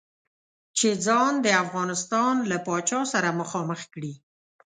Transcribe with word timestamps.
چې 0.77 0.89
ځان 1.05 1.33
د 1.45 1.47
افغانستان 1.63 2.33
له 2.51 2.57
پاچا 2.65 3.01
سره 3.13 3.29
مخامخ 3.41 3.81
کړي. 3.93 4.13